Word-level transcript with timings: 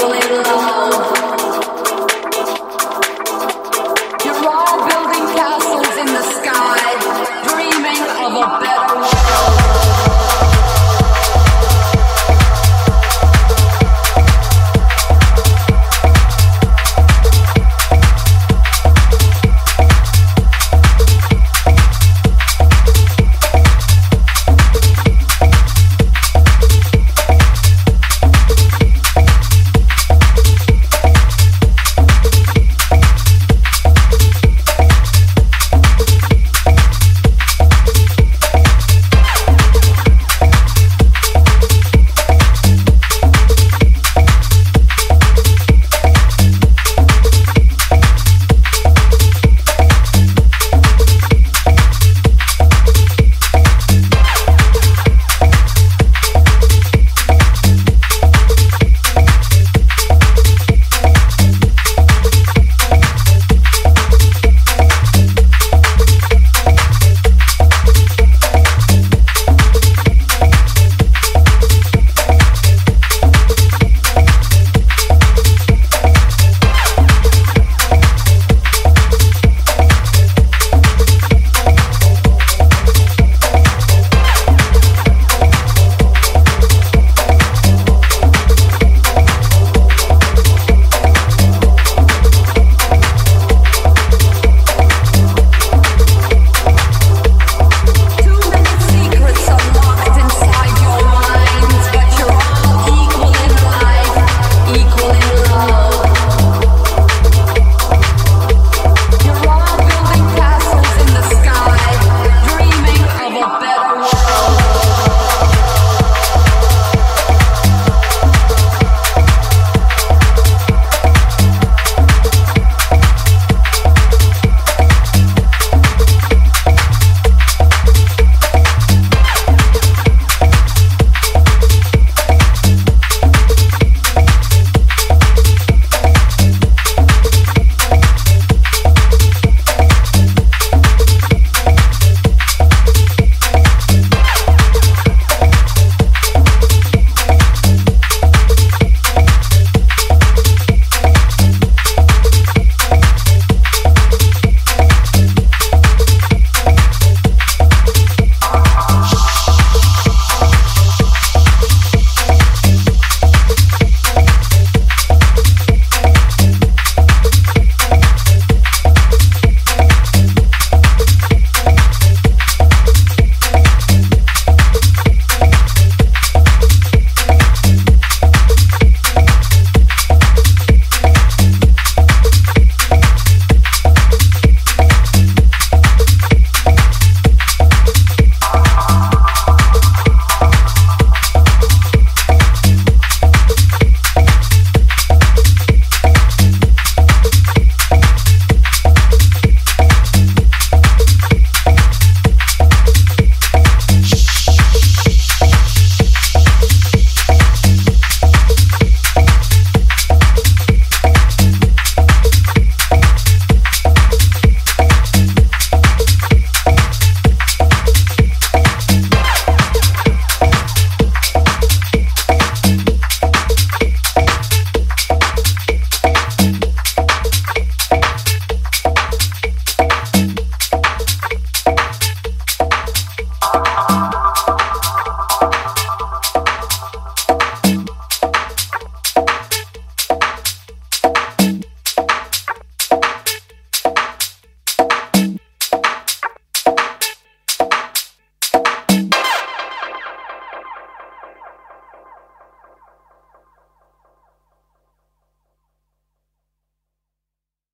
Rolling 0.00 0.22
along. 0.22 0.77